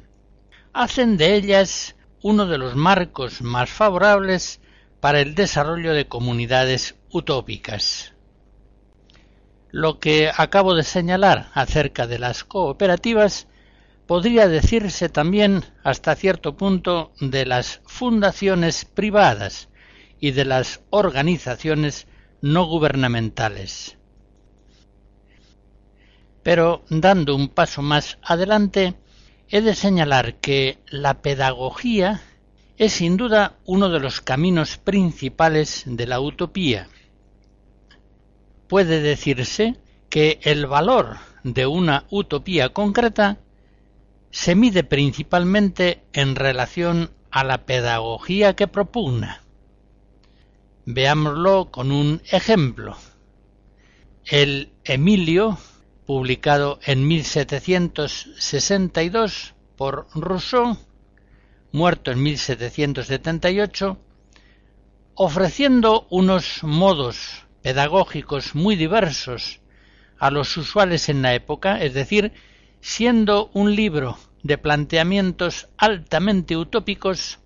[0.72, 4.60] hacen de ellas uno de los marcos más favorables
[5.00, 8.12] para el desarrollo de comunidades utópicas.
[9.70, 13.46] Lo que acabo de señalar acerca de las cooperativas
[14.06, 19.68] podría decirse también hasta cierto punto de las fundaciones privadas
[20.20, 22.06] y de las organizaciones
[22.40, 23.96] no gubernamentales.
[26.42, 28.94] Pero dando un paso más adelante,
[29.48, 32.22] he de señalar que la pedagogía
[32.78, 36.88] es sin duda uno de los caminos principales de la utopía.
[38.68, 39.76] Puede decirse
[40.08, 43.38] que el valor de una utopía concreta
[44.30, 49.42] se mide principalmente en relación a la pedagogía que propugna.
[50.84, 52.96] Veámoslo con un ejemplo.
[54.24, 55.58] El Emilio,
[56.06, 60.76] publicado en 1762 por Rousseau,
[61.72, 63.98] muerto en 1778,
[65.14, 69.60] ofreciendo unos modos pedagógicos muy diversos
[70.18, 72.32] a los usuales en la época, es decir,
[72.86, 77.40] siendo un libro de planteamientos altamente utópicos,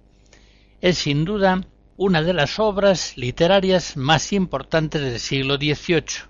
[0.82, 1.62] es sin duda
[1.97, 6.28] una de las obras literarias más importantes del siglo XVIII.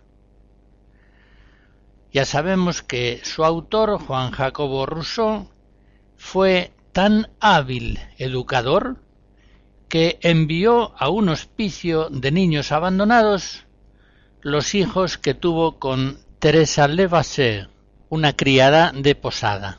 [2.12, 5.48] Ya sabemos que su autor, Juan Jacobo Rousseau,
[6.16, 8.96] fue tan hábil educador
[9.88, 13.66] que envió a un hospicio de niños abandonados
[14.40, 17.70] los hijos que tuvo con Teresa Levasseur,
[18.10, 19.78] una criada de posada.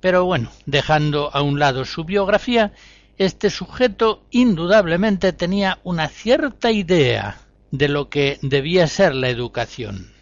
[0.00, 2.72] Pero bueno, dejando a un lado su biografía,
[3.18, 7.38] este sujeto indudablemente tenía una cierta idea
[7.70, 10.12] de lo que debía ser la educación.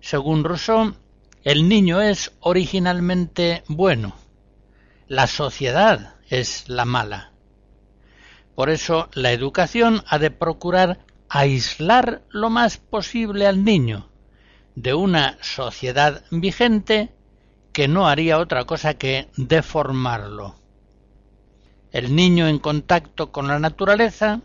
[0.00, 0.94] Según Rousseau,
[1.44, 4.16] el niño es originalmente bueno,
[5.06, 7.30] la sociedad es la mala.
[8.56, 14.11] Por eso la educación ha de procurar aislar lo más posible al niño
[14.74, 17.12] de una sociedad vigente
[17.72, 20.56] que no haría otra cosa que deformarlo.
[21.90, 24.40] El niño en contacto con la naturaleza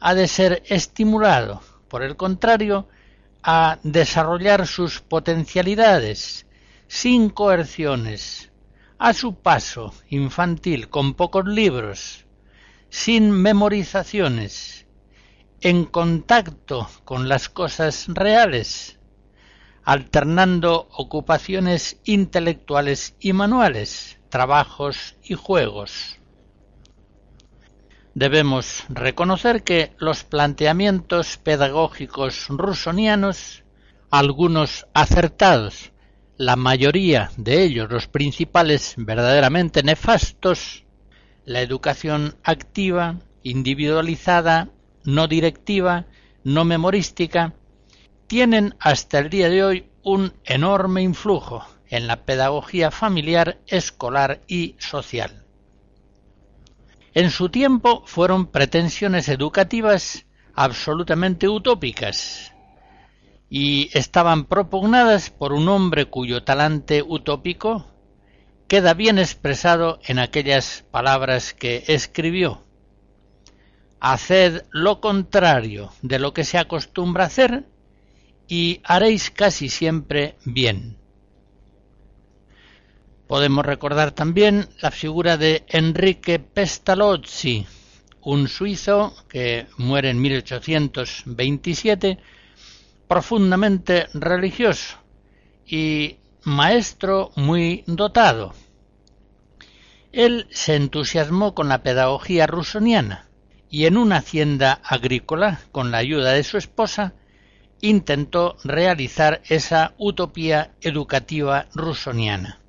[0.00, 2.88] ha de ser estimulado, por el contrario,
[3.42, 6.46] a desarrollar sus potencialidades
[6.88, 8.50] sin coerciones,
[8.98, 12.26] a su paso infantil con pocos libros,
[12.90, 14.86] sin memorizaciones,
[15.62, 18.99] en contacto con las cosas reales,
[19.90, 26.20] alternando ocupaciones intelectuales y manuales, trabajos y juegos.
[28.14, 33.64] Debemos reconocer que los planteamientos pedagógicos rusonianos,
[34.12, 35.90] algunos acertados,
[36.36, 40.84] la mayoría de ellos, los principales verdaderamente nefastos,
[41.44, 44.68] la educación activa, individualizada,
[45.02, 46.06] no directiva,
[46.44, 47.54] no memorística,
[48.30, 54.76] tienen hasta el día de hoy un enorme influjo en la pedagogía familiar, escolar y
[54.78, 55.44] social.
[57.12, 62.52] En su tiempo fueron pretensiones educativas absolutamente utópicas
[63.48, 67.88] y estaban propugnadas por un hombre cuyo talante utópico
[68.68, 72.62] queda bien expresado en aquellas palabras que escribió.
[73.98, 77.64] Haced lo contrario de lo que se acostumbra hacer
[78.50, 80.98] y haréis casi siempre bien.
[83.28, 87.64] Podemos recordar también la figura de Enrique Pestalozzi,
[88.22, 92.18] un suizo que muere en 1827,
[93.06, 94.98] profundamente religioso
[95.64, 98.52] y maestro muy dotado.
[100.10, 103.28] Él se entusiasmó con la pedagogía rusoniana
[103.70, 107.14] y en una hacienda agrícola, con la ayuda de su esposa,
[107.80, 112.60] intentó realizar esa utopía educativa rusoniana.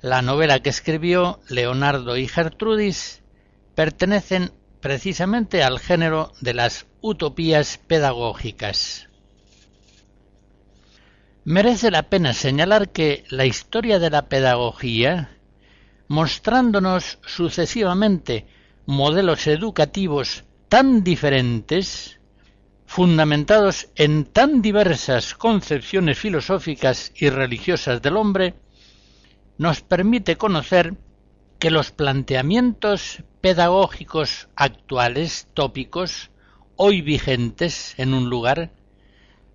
[0.00, 3.22] La novela que escribió Leonardo y Gertrudis
[3.74, 9.08] pertenecen precisamente al género de las utopías pedagógicas.
[11.44, 15.38] Merece la pena señalar que la historia de la pedagogía,
[16.08, 18.46] mostrándonos sucesivamente
[18.86, 22.20] modelos educativos tan diferentes,
[22.94, 28.54] fundamentados en tan diversas concepciones filosóficas y religiosas del hombre,
[29.58, 30.94] nos permite conocer
[31.58, 36.30] que los planteamientos pedagógicos actuales, tópicos,
[36.76, 38.70] hoy vigentes en un lugar,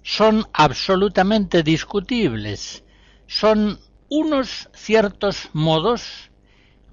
[0.04, 2.84] son absolutamente discutibles,
[3.26, 3.80] son
[4.10, 6.30] unos ciertos modos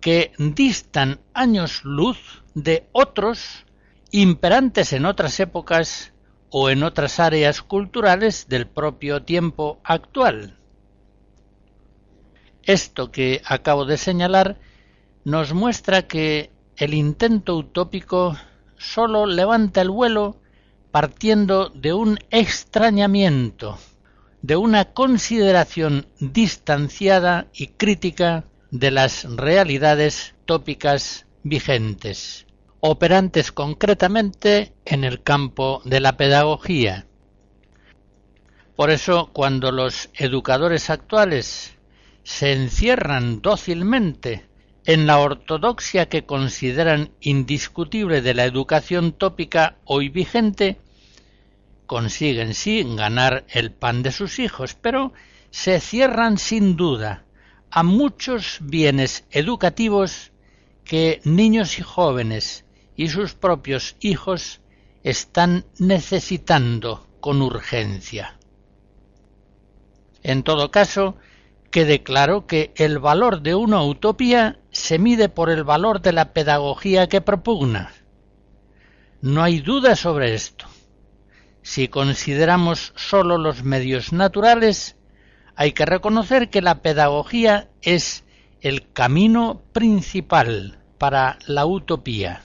[0.01, 3.65] que distan años luz de otros
[4.13, 6.13] imperantes en otras épocas
[6.51, 10.59] o en otras áreas culturales del propio tiempo actual.
[12.63, 14.59] Esto que acabo de señalar
[15.25, 18.37] nos muestra que el intento utópico
[18.77, 20.37] sólo levanta el vuelo
[20.91, 23.79] partiendo de un extrañamiento,
[24.43, 32.47] de una consideración distanciada y crítica de las realidades tópicas vigentes,
[32.81, 37.07] operantes concretamente en el campo de la pedagogía.
[38.77, 41.75] Por eso, cuando los educadores actuales
[42.23, 44.47] se encierran dócilmente
[44.85, 50.79] en la ortodoxia que consideran indiscutible de la educación tópica hoy vigente,
[51.87, 55.13] consiguen sí ganar el pan de sus hijos, pero
[55.51, 57.25] se cierran sin duda
[57.71, 60.33] a muchos bienes educativos
[60.85, 62.66] que niños y jóvenes
[62.97, 64.61] y sus propios hijos
[65.03, 68.39] están necesitando con urgencia.
[70.23, 71.17] En todo caso,
[71.71, 76.33] quede claro que el valor de una utopía se mide por el valor de la
[76.33, 77.93] pedagogía que propugna.
[79.21, 80.67] No hay duda sobre esto.
[81.63, 84.97] Si consideramos sólo los medios naturales,
[85.55, 88.25] hay que reconocer que la pedagogía es
[88.61, 92.43] el camino principal para la utopía.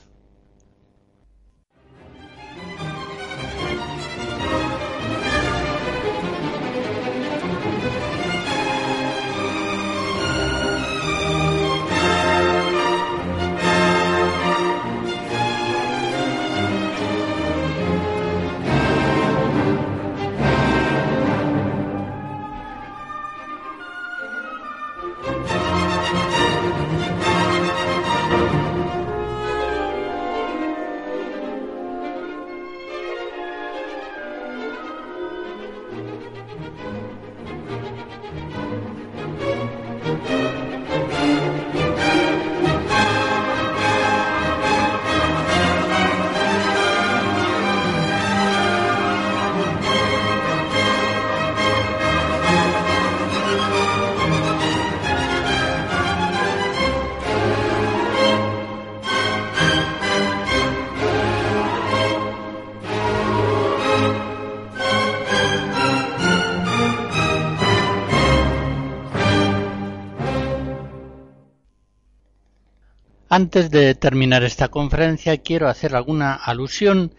[73.34, 77.16] Antes de terminar esta conferencia quiero hacer alguna alusión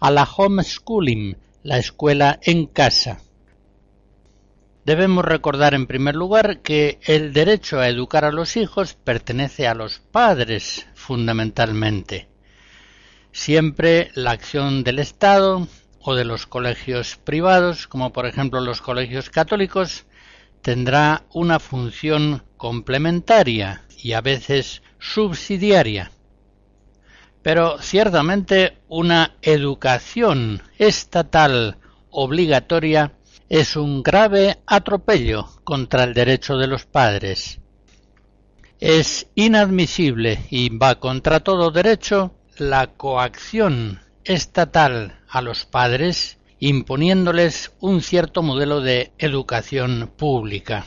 [0.00, 3.20] a la homeschooling, la escuela en casa.
[4.86, 9.74] Debemos recordar en primer lugar que el derecho a educar a los hijos pertenece a
[9.74, 12.30] los padres fundamentalmente.
[13.30, 15.68] Siempre la acción del Estado
[16.00, 20.06] o de los colegios privados, como por ejemplo los colegios católicos,
[20.62, 26.12] tendrá una función complementaria y a veces subsidiaria.
[27.42, 31.78] Pero ciertamente una educación estatal
[32.10, 33.12] obligatoria
[33.48, 37.58] es un grave atropello contra el derecho de los padres.
[38.78, 48.02] Es inadmisible y va contra todo derecho la coacción estatal a los padres imponiéndoles un
[48.02, 50.84] cierto modelo de educación pública.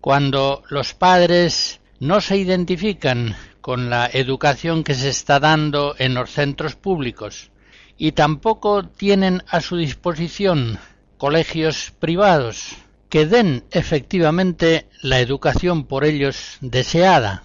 [0.00, 6.30] Cuando los padres no se identifican con la educación que se está dando en los
[6.30, 7.50] centros públicos
[7.96, 10.78] y tampoco tienen a su disposición
[11.16, 12.76] colegios privados
[13.08, 17.44] que den efectivamente la educación por ellos deseada.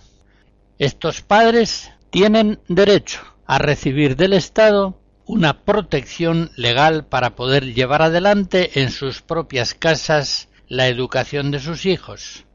[0.79, 8.81] Estos padres tienen derecho a recibir del Estado una protección legal para poder llevar adelante
[8.81, 12.45] en sus propias casas la educación de sus hijos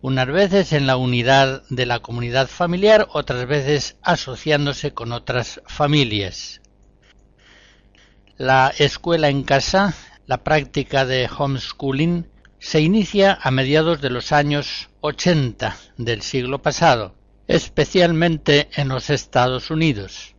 [0.00, 6.60] unas veces en la unidad de la comunidad familiar, otras veces asociándose con otras familias.
[8.36, 9.94] La escuela en casa,
[10.26, 12.28] la práctica de homeschooling,
[12.60, 17.14] se inicia a mediados de los años 80 del siglo pasado,
[17.48, 20.34] especialmente en los Estados Unidos.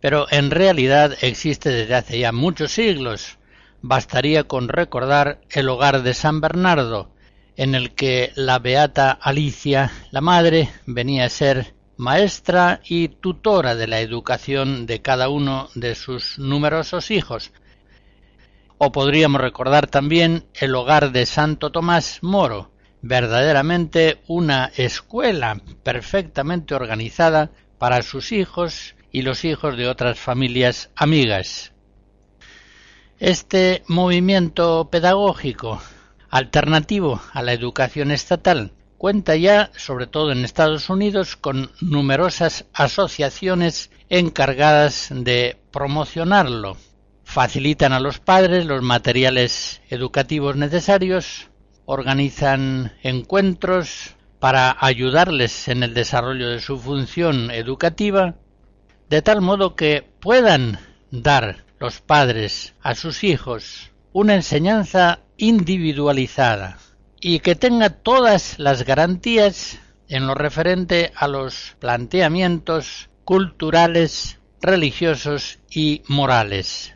[0.00, 3.38] pero en realidad existe desde hace ya muchos siglos.
[3.82, 7.11] Bastaría con recordar el hogar de San Bernardo,
[7.56, 13.86] en el que la beata Alicia, la madre, venía a ser maestra y tutora de
[13.86, 17.52] la educación de cada uno de sus numerosos hijos.
[18.78, 22.72] O podríamos recordar también el hogar de Santo Tomás Moro,
[23.02, 31.72] verdaderamente una escuela perfectamente organizada para sus hijos y los hijos de otras familias amigas.
[33.18, 35.80] Este movimiento pedagógico
[36.32, 43.90] alternativo a la educación estatal cuenta ya, sobre todo en Estados Unidos, con numerosas asociaciones
[44.08, 46.76] encargadas de promocionarlo.
[47.24, 51.48] Facilitan a los padres los materiales educativos necesarios,
[51.84, 58.36] organizan encuentros para ayudarles en el desarrollo de su función educativa
[59.10, 60.78] de tal modo que puedan
[61.10, 66.78] dar los padres a sus hijos una enseñanza individualizada
[67.20, 69.78] y que tenga todas las garantías
[70.08, 76.94] en lo referente a los planteamientos culturales, religiosos y morales.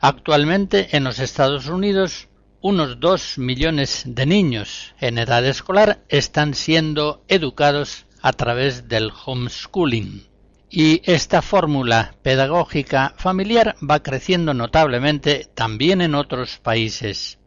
[0.00, 2.28] Actualmente en los Estados Unidos
[2.60, 10.27] unos dos millones de niños en edad escolar están siendo educados a través del homeschooling
[10.70, 17.38] y esta fórmula pedagógica familiar va creciendo notablemente también en otros países.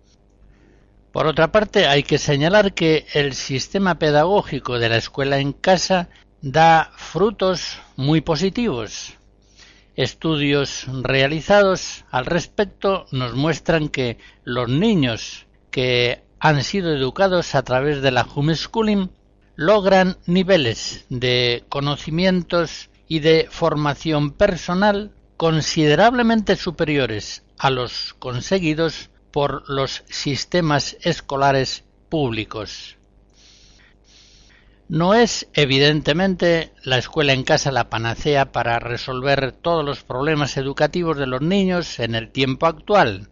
[1.11, 6.09] Por otra parte, hay que señalar que el sistema pedagógico de la escuela en casa
[6.41, 9.13] da frutos muy positivos.
[9.95, 18.01] Estudios realizados al respecto nos muestran que los niños que han sido educados a través
[18.01, 19.11] de la homeschooling
[19.55, 30.05] logran niveles de conocimientos y de formación personal considerablemente superiores a los conseguidos por los
[30.07, 32.95] sistemas escolares públicos.
[34.87, 41.17] No es evidentemente la escuela en casa la panacea para resolver todos los problemas educativos
[41.17, 43.27] de los niños en el tiempo actual.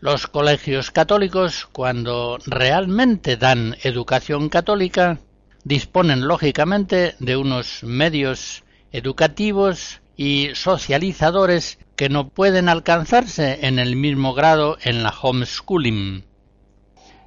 [0.00, 5.18] Los colegios católicos, cuando realmente dan educación católica,
[5.64, 8.62] disponen lógicamente de unos medios
[8.92, 16.24] educativos y socializadores que no pueden alcanzarse en el mismo grado en la homeschooling.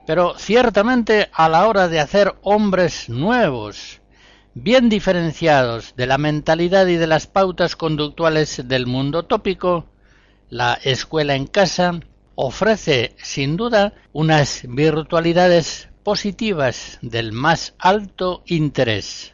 [0.07, 4.01] Pero ciertamente a la hora de hacer hombres nuevos,
[4.55, 9.85] bien diferenciados de la mentalidad y de las pautas conductuales del mundo tópico,
[10.49, 11.99] la escuela en casa
[12.33, 19.33] ofrece sin duda unas virtualidades positivas del más alto interés.